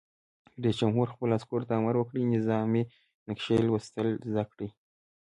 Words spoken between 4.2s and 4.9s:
زده کړئ!